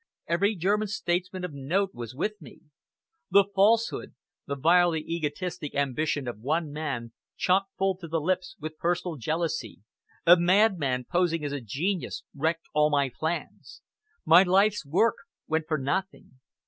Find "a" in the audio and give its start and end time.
10.25-10.37, 11.53-11.61